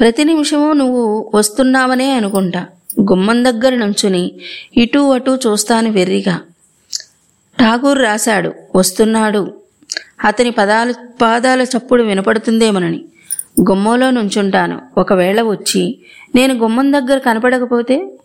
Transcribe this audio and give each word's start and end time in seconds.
ప్రతి 0.00 0.24
నిమిషము 0.24 0.72
నువ్వు 0.72 1.30
వస్తున్నావనే 1.34 2.12
అనుకుంటా. 2.12 2.66
గుమ్మం 3.00 3.44
దగ్గర 3.44 3.74
నుంచుని 3.74 4.32
ఇటు 4.76 4.98
అటు 4.98 5.38
చూస్తాను 5.46 5.90
వెర్రిగా. 5.90 6.40
ఠాగూర్ 7.60 8.02
రాశాడు 8.02 8.52
వస్తున్నాడు. 8.76 9.54
అతని 10.24 10.50
పదాలు 10.50 10.94
పాదాల 11.22 11.62
చప్పుడు 11.62 12.02
వినపడుతుందేమోనని. 12.02 13.04
గుమ్మంలో 13.60 14.10
నుంచుంటాను. 14.10 14.80
ఒకవేళ 14.98 15.42
వచ్చి 15.42 15.98
నేను 16.34 16.54
గుమ్మం 16.54 16.92
దగ్గర 16.92 17.18
కనపడకపోతే? 17.18 18.18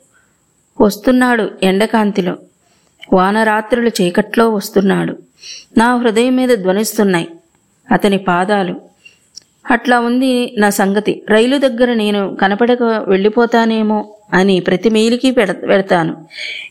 వస్తున్నాడు 0.81 1.51
ఎండకాంతిలో. 1.63 2.37
వానరాత్రులు 3.13 3.91
చీకట్లో 4.01 4.49
వస్తున్నాడు. 4.49 5.17
నా 5.77 5.95
హృదయం 5.95 6.35
మీద 6.35 6.49
ధ్వనిస్తున్నాయి. 6.49 7.27
అతని 7.91 8.17
పాదాలు 8.17 8.81
అట్లా 9.71 9.99
ఉంది 9.99 10.55
నా 10.57 10.69
సంగతి. 10.69 11.23
రైలు 11.29 11.57
దగ్గర 11.57 11.93
నేను 11.93 12.35
కనపడక 12.41 12.83
వెళ్ళిపోతానేమో 12.83 14.15
అని 14.33 14.59
ప్రతి 14.59 14.89
మెయిల్కి 14.89 15.31
పెడ 15.31 15.51
పెడతాను. 15.69 16.27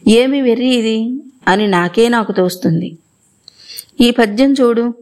ఏమి 0.09 0.41
వెర్రి 0.41 0.67
ఇది? 0.67 1.23
అని 1.49 1.67
నాకే 1.67 2.09
నాకు 2.09 2.33
తోస్తుంది. 2.33 2.99
ఈ 4.01 4.11
పద్యం 4.11 4.53
చూడు. 4.53 4.95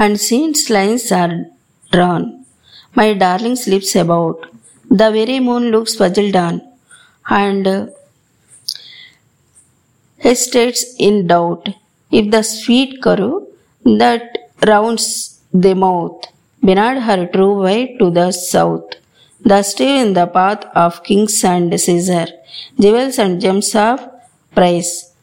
And 0.00 0.18
scenes 0.18 0.70
lines 0.70 1.12
are 1.12 1.34
drawn 1.92 2.32
my 2.98 3.14
darling 3.14 3.56
slips 3.56 3.96
about 3.96 4.36
the 4.92 5.02
very 5.02 5.38
moon 5.38 5.70
looks 5.70 6.00
puzzle 6.00 6.32
dawn 6.32 6.60
and 7.26 7.90
hesitates 10.24 10.86
in 11.00 11.28
doubt 11.28 11.70
If 12.10 12.30
the 12.30 12.42
sweet 12.42 13.02
curve 13.02 13.44
that 13.84 14.38
rounds 14.66 15.40
the 15.52 15.74
mouth 15.74 16.24
benigned 16.62 17.02
her 17.04 17.26
true 17.26 17.62
way 17.62 17.96
to 17.98 18.10
the 18.10 18.32
south, 18.32 18.94
the 19.42 19.62
still 19.62 19.96
in 20.04 20.12
the 20.14 20.26
path 20.26 20.64
of 20.74 21.02
kings 21.02 21.42
and 21.44 21.78
Caesar, 21.80 22.26
jewels 22.78 23.18
and 23.18 23.40
gems 23.40 23.74
of 23.74 24.00
price. 24.54 25.14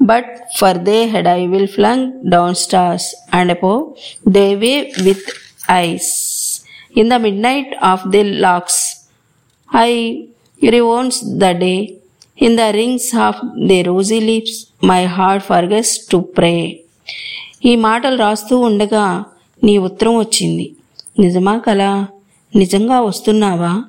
But 0.00 0.26
for 0.56 0.74
they 0.74 1.06
had 1.08 1.26
I 1.26 1.46
will 1.46 1.68
flung 1.68 2.28
down 2.28 2.54
stars 2.56 3.14
and 3.32 3.50
above 3.50 3.96
they 4.26 4.56
wave 4.56 4.94
with 5.06 5.22
eyes. 5.68 6.66
In 6.94 7.08
the 7.08 7.18
midnight 7.18 7.74
of 7.80 8.10
the 8.10 8.24
locks, 8.24 9.08
I 9.72 10.28
rewounds 10.60 11.20
the 11.38 11.54
day. 11.54 12.01
In 12.42 12.50
the 12.50 12.72
rings 12.72 13.28
of 13.28 13.66
the 13.68 13.84
rosy 13.84 14.20
lips, 14.20 14.54
my 14.84 15.04
heart 15.04 15.42
forgets 15.52 16.14
to 16.14 16.22
pray. 16.38 16.70
ఈ 17.64 17.76
మాటలు 17.76 18.16
రాస్తూ 18.16 18.58
ఉండగా 18.58 19.24
నీ 19.64 19.78
ఉత్తరం 19.78 20.16
వచ్చింది. 20.18 20.72
నిజమా 21.18 21.58
కలా? 21.58 22.06
నిజంగా 22.56 23.00
వస్తున్నావా? 23.00 23.84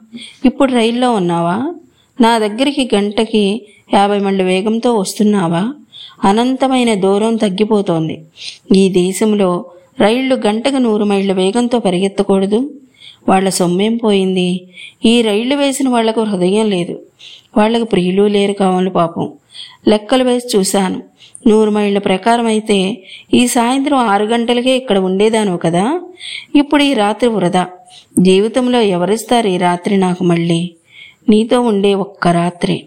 ఇప్పుడు 0.46 0.74
రైల్లో 0.74 1.12
ఉన్నావా? 1.12 1.74
నా 2.22 2.38
దగ్గరికి 2.38 2.90
గంటకి 2.96 3.68
యాభై 3.94 4.20
మైళ్ళ 4.20 4.42
వేగంతో 4.42 4.94
వస్తున్నావా? 4.94 5.74
అనంతమైన 6.24 6.94
దూరం 6.94 7.36
తగ్గిపోతోంది. 7.36 8.22
ఈ 8.76 8.90
దేశంలో 8.90 9.66
రైళ్ళు 10.00 10.36
గంటకు 10.36 10.76
నూరు 10.76 11.04
మైళ్ళ 11.04 11.32
వేగంతో 11.32 11.80
పరిగెత్తకూడదు. 11.80 12.72
వాళ్ళ 13.30 13.50
సొమ్మేం 13.50 13.98
పోయింది? 13.98 14.68
ఈ 15.06 15.22
రైళ్ళు 15.22 15.56
వేసిన 15.56 15.90
వాళ్ళకు 15.90 16.22
హృదయం 16.24 16.70
లేదు. 16.70 17.02
వాళ్ళకు 17.58 17.84
ప్రియులు 17.84 18.28
లేరు 18.28 18.54
కావాలి 18.54 18.90
పాపం. 18.90 19.34
లెక్కలు 19.88 20.24
వేసి 20.24 20.58
చూశాను. 20.58 21.04
నూరు 21.48 21.70
మైళ్ళ 21.70 21.98
ప్రకారం 21.98 22.46
అయితే 22.46 23.04
ఈ 23.34 23.48
సాయంత్రం 23.48 23.98
ఆరు 23.98 24.26
గంటలకే 24.26 24.76
ఇక్కడ 24.76 24.98
ఉండేదాను 24.98 25.58
కదా? 25.58 26.02
ఇప్పుడు 26.56 26.84
ఈ 26.84 26.94
రాత్రి 26.94 27.30
వృధా. 27.30 27.68
జీవితంలో 28.20 28.82
ఎవరిస్తారు 28.82 29.48
ఈ 29.48 29.58
రాత్రి 29.58 29.98
నాకు 29.98 30.24
మళ్ళీ? 30.24 30.72
నీతో 31.30 31.62
ఉండే 31.62 31.94
ఒక్క 31.94 32.28
రాత్రి. 32.28 32.86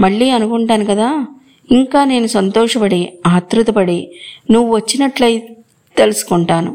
మళ్ళీ 0.00 0.30
అనుకుంటాను 0.30 0.84
కదా? 0.84 1.26
ఇంకా 1.72 2.04
నేను 2.04 2.26
సంతోషపడి 2.26 3.12
ఆతృతపడి 3.26 4.10
నువ్వు 4.50 4.76
వచ్చినట్లయి 4.76 5.56
తెలుసుకుంటాను. 5.98 6.70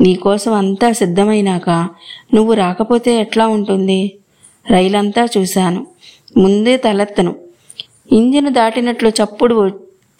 నీకోసం 0.00 0.52
అంతా 0.52 0.92
సిద్ధమైనాక 0.92 1.70
నువ్వు 2.34 2.52
రాకపోతే 2.54 3.20
ఎట్లా 3.20 3.46
ఉంటుంది? 3.46 4.00
రైలంతా 4.70 5.22
చూశాను. 5.38 5.86
ముందే 6.36 6.76
తలెత్తను. 6.76 7.32
ఇంజిన్ 8.12 8.50
దాటినట్లు 8.50 9.08
చప్పుడు 9.08 9.56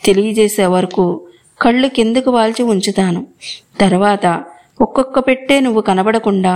తెలియజేసే 0.04 0.66
వరకు 0.66 1.04
కళ్ళు 1.62 1.88
కిందకు 1.88 2.31
వాల్చి 2.31 2.62
ఉంచుతాను. 2.62 3.26
తర్వాత 3.81 4.44
ఒక్కొక్క 4.81 5.19
పెట్టే 5.19 5.60
నువ్వు 5.60 5.81
కనబడకుండా 5.81 6.54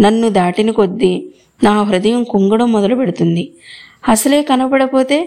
నన్ను 0.00 0.28
దాటిన 0.28 0.70
కొద్దీ 0.70 1.12
నా 1.64 1.82
హృదయం 1.82 2.24
కుంగడం 2.24 2.72
మొదలు 2.72 2.94
పెడుతుంది. 2.94 3.44
అసలే 4.08 4.42
కనబడపోతే 4.42 5.18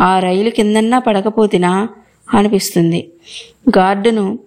ఆ 0.00 0.18
రైలు 0.18 0.50
కిందన్నా 0.50 0.98
పడకపోతినా 0.98 1.88
అనిపిస్తుంది. 2.34 3.00
గార్డును 3.78 4.38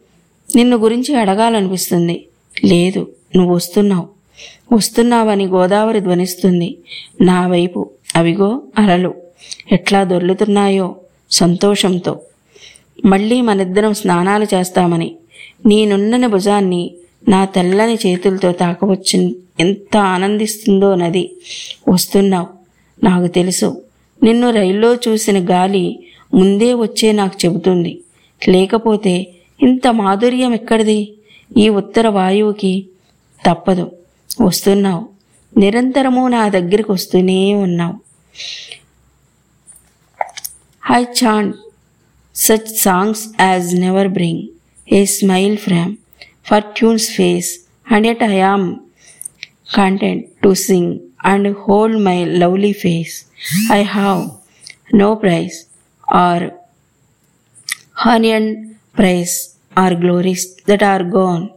నిన్ను 0.56 0.78
గురించి 0.78 1.16
అడగాలనిపిస్తుంది. 1.16 2.26
లేదు 2.66 3.12
నువ్వు 3.36 3.56
వస్తున్నావు. 3.56 4.08
వస్తున్నావని 4.76 5.46
గోదావరి 5.46 6.00
ధ్వనిస్తుంది. 6.00 6.78
నా 7.22 7.48
వైపు 7.48 7.90
అవిగో 8.16 8.62
అలలు. 8.78 9.14
ఎట్లా 9.72 10.04
దొర్లుతున్నాయో 10.04 10.96
సంతోషంతో. 11.32 12.20
మళ్ళీ 13.06 13.42
మనిద్దరం 13.42 13.94
స్నానాలు 13.94 14.44
చేస్తామని. 14.44 15.16
నేనున్నని 15.66 16.28
భుజాన్ని 16.28 16.94
నా 17.30 17.46
తెల్లని 17.46 17.96
చేతులతో 17.96 18.52
తాకవచ్చు 18.52 19.36
ఎంత 19.60 19.98
ఆనందిస్తుందో 19.98 20.96
నది. 20.96 21.34
వస్తున్నావు 21.88 22.48
నాకు 23.04 23.28
తెలుసు. 23.28 23.82
నిన్ను 24.24 24.52
రైల్లో 24.52 24.96
చూసిన 24.96 25.50
గాలి 25.50 26.00
ముందే 26.34 26.74
వచ్చే 26.74 27.12
నాకు 27.12 27.46
చెబుతుంది. 27.46 28.00
లేకపోతే 28.50 29.28
ఇంత 29.64 29.88
మాధుర్యం 29.88 30.54
ఎక్కడిది? 30.54 31.14
ఈ 31.58 31.70
ఉత్తర 31.70 32.08
వాయువుకి 32.08 32.90
తప్పదు. 33.48 33.92
వస్తున్నావు. 34.42 35.10
నిరంతరము 35.58 36.28
నా 36.28 36.50
దగ్గరికి 36.50 36.92
వస్తూనే 36.92 37.54
ఉన్నావు. 37.56 37.96
I 40.92 41.04
chant 41.04 41.56
such 42.36 42.70
songs 42.78 43.42
as 43.42 43.76
never 43.76 44.08
bring 44.08 44.44
a 44.94 45.06
smile 45.06 45.58
from 45.58 45.96
fortune's 46.48 47.12
face 47.12 47.50
and 47.92 48.08
yet 48.08 48.24
I 48.24 48.40
am 48.40 48.76
content 49.76 50.26
to 50.44 50.54
sing 50.54 51.00
and 51.26 51.56
hold 51.58 52.04
my 52.04 52.26
lovely 52.26 52.74
face 52.74 53.16
I 53.72 53.84
have 53.84 54.30
no 54.96 55.16
price 55.16 55.58
or 56.16 56.50
honey 57.98 58.32
and 58.32 58.54
praise 59.00 59.36
or 59.82 60.02
glories 60.02 60.70
that 60.70 60.80
are 60.80 61.08
gone. 61.14 61.48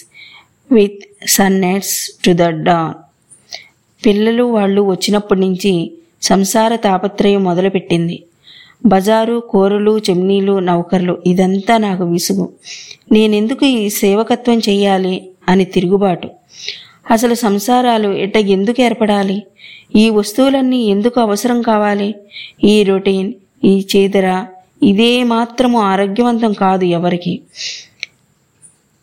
with 0.74 0.96
sunnets 1.38 1.92
to 2.28 2.38
the 2.38 2.52
dawn. 2.52 2.94
పిల్లలు 4.06 4.44
వాళ్ళు 4.44 4.82
వచ్చినప్పటి 4.82 5.40
నుంచి 5.40 5.98
సంసార 6.22 6.76
తాపత్రయం 6.76 7.44
మొదలుపెట్టింది. 7.44 8.24
బజారు 8.86 9.44
కూరలు 9.50 9.98
చెమ్నీలు 9.98 10.60
నౌకర్లు 10.60 11.24
ఇదంతా 11.26 11.78
నాకు 11.78 12.04
విసుగు. 12.04 12.54
నేనెందుకు 13.12 13.66
ఈ 13.66 13.90
సేవకత్వం 13.90 14.60
చెయ్యాలి 14.60 15.30
అని 15.48 15.66
తిరుగుబాటు? 15.66 16.30
అసలు 17.12 17.34
సంసారాలు 17.34 18.10
ఇట్ట 18.10 18.38
ఎందుకు 18.38 18.82
ఏర్పడాలి? 18.82 19.44
ఈ 19.96 20.10
వస్తువులన్నీ 20.10 20.86
ఎందుకు 20.86 21.20
అవసరం 21.20 21.62
కావాలి? 21.62 22.16
ఈ 22.64 22.84
రొటీన్ 22.84 23.34
ఈ 23.64 23.88
చేదర 23.96 24.46
ఇదే 24.84 25.24
మాత్రము 25.24 25.80
ఆరోగ్యవంతం 25.82 26.54
కాదు 26.54 26.86
ఎవరికి. 26.86 27.42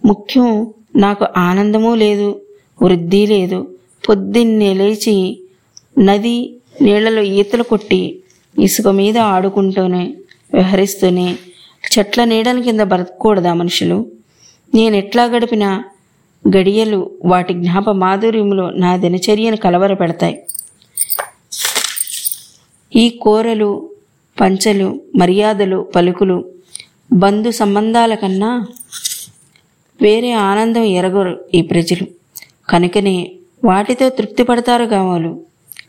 ముఖ్యం 0.05 0.49
నాకు 0.97 1.27
ఆనందము 1.37 1.95
లేదు 1.95 2.41
వృద్ధి 2.83 3.27
లేదు. 3.27 3.77
పొద్దున్నే 4.09 4.75
లేచి 4.75 5.39
నది 5.99 6.61
నీళ్ళలో 6.83 7.23
ఈతలు 7.23 7.63
కొట్టి 7.63 8.21
ఇసుక 8.59 8.89
మీద 8.89 9.19
ఆడుకుంటూనే 9.19 10.15
వ్యవహరిస్తూనే 10.53 11.39
చెట్ల 11.85 12.25
నీడల 12.25 12.61
కింద 12.61 12.81
బ్రతకూడదా 12.81 13.53
మనుషులు? 13.55 14.07
నేను 14.75 14.97
ఎట్లా 14.97 15.25
గడిపిన 15.25 15.83
గడియలు 16.49 17.11
వాటి 17.25 17.55
జ్ఞాప 17.55 17.91
మాధుర్యములో 17.91 18.71
నా 18.71 18.97
దినచర్యను 18.97 19.57
కలవర 19.57 19.95
పెడతాయి 19.95 20.37
ఈ 22.95 23.09
కోరలు 23.23 23.71
పంచలు 24.41 25.01
మర్యాదలు 25.17 25.83
పలుకులు 25.97 26.45
బంధు 27.13 27.51
సంబంధాల 27.51 28.15
కన్నా 28.15 28.67
వేరే 30.01 30.33
ఆనందం 30.33 30.85
ఎరగరు 30.99 31.41
ఈ 31.55 31.63
ప్రజలు. 31.63 32.07
కనుకనే 32.69 33.31
వాటితో 33.65 34.09
తృప్తి 34.09 34.43
పడతారు 34.43 34.87
కావాలు 34.87 35.41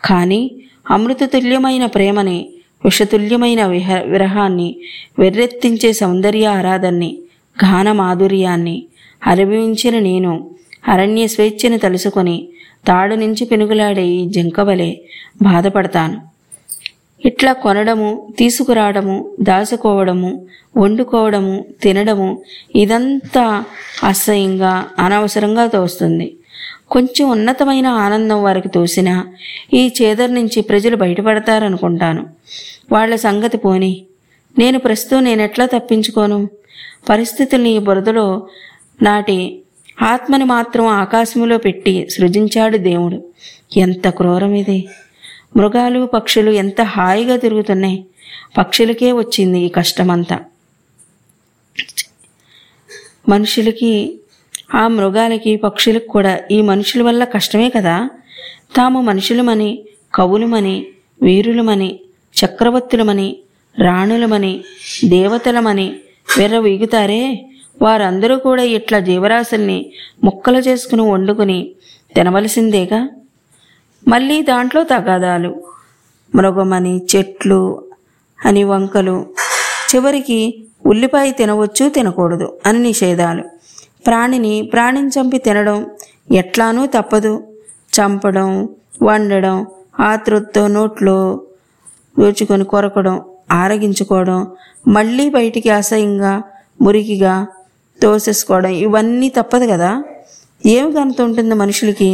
కానీ 0.05 0.41
అమృత 0.89 1.23
తుల్యమైన 1.23 1.85
ప్రేమని 1.85 2.37
విషతుల్యమైన 2.85 3.65
విహ 3.65 3.95
విరహాన్ని 4.03 4.75
వెర్రెత్తించే 5.19 5.93
సౌందర్య 5.93 6.45
ఆరాధన్ని 6.47 7.17
గాన 7.65 7.91
మాధుర్యాన్ని 7.91 8.77
అనుభవించిన 9.27 9.99
నేను 9.99 10.31
అరణ్య 10.87 11.27
స్వేచ్ఛను 11.27 11.77
తలుసుకొని 11.77 12.47
తాడు 12.87 13.15
నుంచి 13.15 13.45
పెనుగులాడే 13.45 14.05
ఈ 14.07 14.27
జింకవలే 14.27 15.01
బాధపడతాను. 15.41 16.36
ఇట్లా 17.25 17.53
కొనడము 17.53 18.33
తీసుకురావడము 18.37 19.31
దాచుకోవడము 19.41 20.47
వండుకోవడము 20.77 21.65
తినడము 21.81 22.41
ఇదంతా 22.75 23.63
అసహ్యంగా 24.03 24.85
అనవసరంగా 24.99 25.67
తోస్తుంది. 25.67 26.37
కొంచెం 26.91 27.29
ఉన్నతమైన 27.29 27.87
ఆనందం 27.87 28.43
వారికి 28.43 28.69
తోసినా 28.69 29.33
ఈ 29.73 29.93
చేదర్ 30.01 30.33
నుంచి 30.33 30.61
ప్రజలు 30.61 30.95
బయటపడతారనుకుంటాను. 30.95 32.25
వాళ్ళ 32.91 33.15
సంగతి 33.15 33.57
పోని. 33.57 34.05
నేను 34.59 34.79
ప్రస్తుతం 34.79 35.23
నేనెట్లా 35.23 35.65
తప్పించుకోను? 35.65 36.49
పరిస్థితుల్ని 37.09 37.69
ఈ 37.69 37.79
బురదలో 37.79 38.47
నాటి 39.01 39.59
ఆత్మని 40.01 40.43
మాత్రం 40.43 40.87
ఆకాశంలో 40.87 41.57
పెట్టి 41.57 42.07
సృజించాడు 42.09 42.77
దేవుడు. 42.77 43.23
ఎంత 43.77 44.09
క్రూరం 44.09 44.53
ఇది 44.53 44.87
మృగాలు 45.55 46.05
పక్షులు 46.05 46.51
ఎంత 46.51 46.81
హాయిగా 46.81 47.35
తిరుగుతున్నాయి. 47.37 48.05
పక్షులకే 48.57 49.11
వచ్చింది 49.11 49.59
ఈ 49.59 49.69
కష్టమంతా. 49.69 50.39
మనుషులకి 53.29 54.19
ఆ 54.75 54.87
మృగాలకి 54.87 55.55
పక్షులకు 55.55 56.07
కూడా 56.07 56.39
ఈ 56.51 56.61
మనుషుల 56.61 57.03
వల్ల 57.03 57.23
కష్టమే 57.23 57.69
కదా. 57.69 58.09
తాము 58.75 59.01
మనుషులమని 59.01 59.83
కవులమని 60.13 60.87
వీరులమని 61.21 61.99
చక్రవర్తులమని 62.45 63.37
రాణులమని 63.79 64.63
దేవతలమని 65.05 65.95
వీగుతారే? 66.59 67.45
వారందరూ 67.81 68.37
కూడా 68.37 68.63
ఇట్లా 68.63 68.99
జీవరాశుల్ని 68.99 69.91
ముక్కలు 70.23 70.57
చేసుకుని 70.57 71.01
వండుకుని 71.01 71.71
తినవలసిందేగా? 72.15 73.09
మళ్ళీ 74.03 74.41
దాంట్లో 74.41 74.83
తగాదాలు 74.83 75.63
మృగమని 76.35 77.01
చెట్లు 77.15 77.83
అని 78.45 78.63
వంకలు. 78.63 79.15
చివరికి 79.89 80.39
ఉల్లిపాయ 80.85 81.31
తినవచ్చు 81.31 81.89
తినకూడదు 81.89 82.57
అని 82.65 82.79
నిషేధాలు. 82.79 83.43
ప్రాణిని 84.05 84.61
ప్రాణిని 84.73 85.07
చంపి 85.07 85.37
తినడం 85.37 85.77
ఎట్లానూ 86.31 86.85
తప్పదు. 86.85 87.33
చంపడం 87.95 88.69
వండడం 89.01 89.65
ఆతృతతో 89.99 90.67
నోట్లో 90.67 91.17
దోచుకొని 92.19 92.65
కొరకడం 92.65 93.15
ఆరగించుకోవడం 93.51 94.39
మళ్ళీ 94.87 95.29
బయటికి 95.29 95.69
అసహ్యంగా 95.69 96.43
మురికిగా 96.81 97.47
తోసేసుకోవడం 98.01 98.69
ఇవన్నీ 98.69 99.29
తప్పదు 99.29 99.65
కదా. 99.65 100.03
ఏమి 100.65 100.93
కనుతుంటుంది 100.93 101.55
మనుషులకి? 101.55 102.11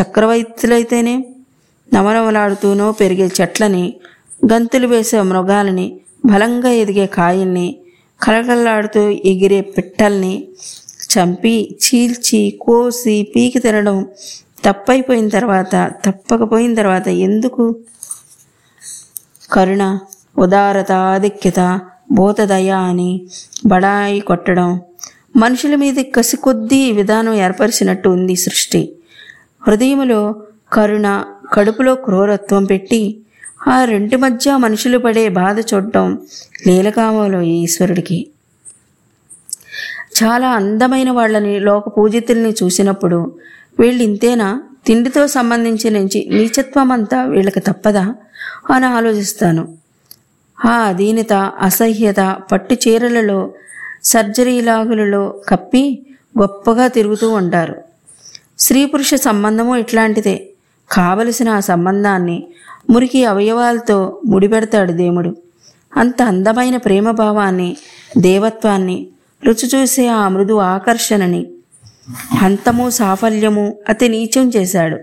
చక్రవర్తులైతేనే 0.00 1.26
నవనవలాడుతూనో 1.94 2.92
పెరిగే 2.92 3.30
చెట్లని 3.40 3.94
గంతులు 4.52 4.86
వేసే 4.86 5.22
మృగాలని 5.22 6.00
బలంగా 6.26 6.70
ఎదిగే 6.70 7.06
కాయల్ని 7.06 7.76
కలకల్లాడుతూ 8.22 9.08
ఎగిరే 9.08 9.60
పిట్టల్ని 9.60 10.48
చంపి 11.12 11.78
చీల్చి 11.84 12.58
కోసి 12.60 13.32
పీకి 13.36 13.58
తినడం 13.58 14.06
తప్పైపోయిన 14.64 15.28
తర్వాత 15.28 15.90
తప్పకపోయిన 16.04 16.74
తర్వాత 16.74 17.08
ఎందుకు? 17.08 17.76
కరుణ 19.52 19.98
ఉదారత 20.38 20.92
ఆధిక్యత 20.92 21.80
భూతదయ 22.12 22.70
అని 22.70 23.26
బడాయి 23.66 24.20
కొట్టడం 24.20 24.80
మనుషుల 25.36 25.74
మీద 25.74 25.94
కసి 26.16 26.36
కొద్దీ 26.36 26.92
విధానం 26.92 27.34
ఏర్పరిచినట్టు 27.34 28.08
ఉంది 28.08 28.36
సృష్టి. 28.36 28.99
హృదయములో 29.66 30.42
కరుణ 30.72 31.24
కడుపులో 31.52 31.94
క్రూరత్వం 31.94 32.64
పెట్టి 32.64 33.20
ఆ 33.68 33.84
రెంటి 33.84 34.16
మధ్య 34.16 34.56
మనుషులు 34.56 34.98
పడే 34.98 35.28
బాధ 35.28 35.60
చూడటం 35.60 36.18
లీలకామలో 36.66 37.40
ఈశ్వరుడికి. 37.40 38.26
చాలా 40.22 40.48
అందమైన 40.48 41.10
వాళ్ళని 41.10 41.60
లోక 41.60 41.98
పూజితుల్ని 41.98 42.54
చూసినప్పుడు 42.62 43.36
వీళ్ళు 43.80 44.02
ఇంతేనా 44.02 44.62
తిండితో 44.86 45.26
సంబంధించి 45.26 45.90
నుంచి 45.90 46.26
నీచత్వం 46.30 46.92
అంతా 46.92 47.24
వీళ్ళకి 47.24 47.60
తప్పదా? 47.60 48.14
అని 48.70 48.86
ఆలోచిస్తాను. 48.86 49.74
ఆ 50.66 50.72
అధీనత 50.72 51.32
అసహ్యత 51.60 52.36
పట్టు 52.52 52.76
చీరలలో 52.88 53.52
సర్జరీ 54.04 54.60
లాగులలో 54.60 55.40
కప్పి 55.48 56.06
గొప్పగా 56.40 56.86
తిరుగుతూ 56.88 57.30
ఉంటారు. 57.30 57.89
స్త్రీ 58.60 58.86
పురుష 58.86 59.14
సంబంధము 59.14 59.76
ఇట్లాంటిదే. 59.76 60.50
కావలసిన 60.92 61.48
ఆ 61.48 61.60
సంబంధాన్ని 61.60 62.46
మురికి 62.90 63.24
అవయవాలతో 63.24 64.20
ముడిపెడతాడు 64.26 64.92
దేవుడు. 64.92 65.36
అంత 65.96 66.22
అందమైన 66.22 66.76
ప్రేమ 66.76 67.10
భావాన్ని 67.10 67.76
దేవత్వాన్ని 68.18 69.06
రుచి 69.44 69.70
చూసే 69.74 70.06
ఆ 70.06 70.28
మృదు 70.28 70.56
ఆకర్షణని 70.58 71.46
హంతము 72.36 72.90
సాఫల్యము 72.90 73.78
అతి 73.88 74.08
నీచం 74.08 74.48
చేశాడు. 74.56 74.98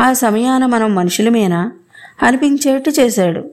ఆ 0.00 0.12
సమయాన 0.12 0.66
మనం 0.66 0.94
మనుషులమేనా? 0.94 1.72
అనిపించేట్టు 2.22 2.90
చేశాడు. 2.90 3.44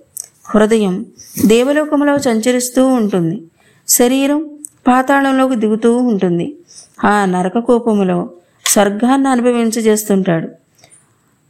హృదయం 0.55 1.05
దేవలోకంలో 1.45 2.17
సంచరిస్తూ 2.17 2.87
ఉంటుంది. 2.87 3.43
శరీరం 3.87 4.49
పాతాళంలోకి 4.87 5.55
దిగుతూ 5.55 5.97
ఉంటుంది. 5.97 6.55
ఆ 7.05 7.25
నరక 7.25 7.59
కోపములో 7.59 8.29
స్వర్గాన్ని 8.71 9.27
అనుభవించజేస్తుంటాడు. 9.27 10.47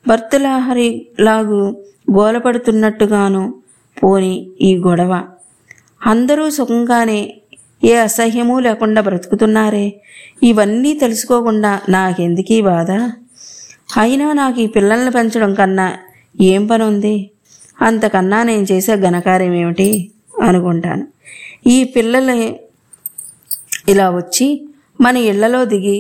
భర్తలాహరి 0.06 0.90
లాగు 1.20 1.60
గోలపడుతున్నట్టుగాను 2.12 3.44
పోని 4.04 4.34
ఈ 4.62 4.78
గొడవ. 4.78 5.14
అందరూ 6.06 6.50
సుఖంగానే 6.50 7.20
ఏ 7.84 7.94
అసహ్యమూ 7.96 8.60
లేకుండా 8.60 9.02
బ్రతుకుతున్నారే? 9.02 9.88
ఇవన్నీ 10.44 10.94
తెలుసుకోకుండా 10.94 11.72
నాకెందుకీ 11.90 12.62
బాధ? 12.62 12.92
అయినా 13.98 14.34
నాకు 14.34 14.62
ఈ 14.62 14.68
పిల్లల్ని 14.68 15.12
పెంచడం 15.12 15.54
కన్నా 15.54 15.88
ఏం 16.42 16.68
పని 16.68 16.84
ఉంది 16.84 17.16
అంతకన్నా 17.82 18.44
నేను 18.44 18.66
చేసే 18.72 18.96
ఘనకార్యం 18.98 19.54
ఏమిటి? 19.54 19.90
అనుకుంటాను. 20.44 21.08
ఈ 21.68 21.84
పిల్లలే 21.84 22.40
ఇలా 23.88 24.10
వచ్చి 24.10 24.48
మన 25.02 25.18
ఇళ్ళలో 25.18 25.66
దిగి 25.66 25.98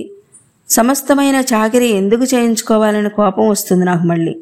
సమస్తమైన 0.71 1.35
చాకిరి 1.35 1.87
ఎందుకు 1.87 2.23
చేయించుకోవాలని 2.23 3.09
కోపం 3.09 3.49
వస్తుంది 3.49 3.85
నాకు 3.85 4.03
మళ్ళీ. 4.03 4.35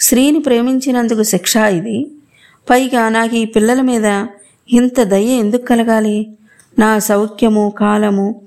స్త్రీని 0.00 0.38
ప్రేమించినందుకు 0.38 1.22
శిక్ష 1.22 1.56
ఇది. 1.56 2.10
పైగా 2.70 3.08
నాకు 3.08 3.36
ఈ 3.36 3.44
పిల్లల 3.44 3.80
మీద 3.80 4.26
ఇంత 4.72 5.02
దయ 5.02 5.24
ఎందుకు 5.24 5.66
కలగాలి? 5.66 6.30
నా 6.78 6.98
సౌఖ్యము 6.98 7.72
కాలము 7.78 8.42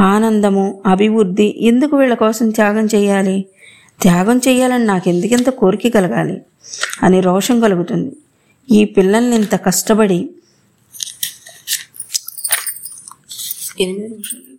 ఆనందము 0.00 0.82
అభివృద్ధి 0.86 1.54
ఎందుకు 1.60 1.96
వీళ్ళ 1.96 2.14
కోసం 2.14 2.50
త్యాగం 2.50 2.86
చేయాలి? 2.86 3.44
త్యాగం 4.02 4.38
చేయాలని 4.38 4.84
నాకు 4.84 5.08
ఎందుకింత 5.08 5.50
కోరిక 5.50 5.94
కలగాలి? 5.94 6.42
అని 7.02 7.20
రోషం 7.20 7.60
కలుగుతుంది. 7.60 8.16
ఈ 8.70 8.84
పిల్లల్ని 8.84 9.36
ఇంత 9.36 9.54
కష్టపడి 9.54 10.30
ఎనిమిది 13.80 14.08
నిమిషాలు. 14.08 14.53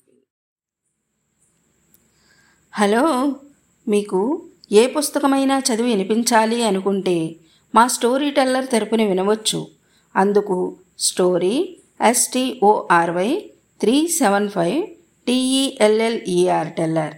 హలో 2.77 3.35
మీకు 3.87 4.41
ఏ 4.71 4.87
పుస్తకమైనా 4.87 5.59
చదివి 5.59 5.89
వినిపించాలి 5.89 6.63
అనుకుంటే 6.63 7.35
మా 7.75 7.87
స్టోరీ 7.87 8.31
టెల్లర్ 8.31 8.67
తెరపుని 8.67 9.05
వినవచ్చు. 9.07 9.67
అందుకు 10.15 10.75
story 10.99 11.77
S T O R Y 12.01 13.51
three 13.81 14.07
seven 14.07 14.49
five 14.49 14.87
T E L L E R 15.27 16.73
teller 16.73 17.13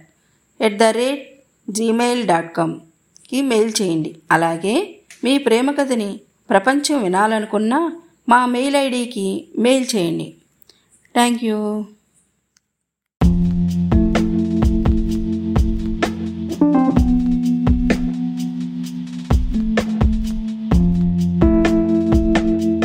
at 0.62 0.78
the 0.78 0.82
rate 0.82 1.44
Gmail 1.70 2.26
dot 2.26 2.56
కామ్కి 2.56 3.42
mail 3.42 3.72
చేయండి. 3.82 4.16
అలాగే 4.32 4.98
మీ 5.24 5.38
ప్రేమ 5.38 5.70
కథని 5.70 6.20
ప్రపంచం 6.50 7.02
వినాలనుకున్న 7.02 7.92
మా 8.28 8.46
మెయిల్ 8.46 8.76
ఐడికి 8.76 9.48
మెయిల్ 9.58 9.86
చేయండి. 9.96 10.34
Thank 11.14 11.44
you. 11.44 11.84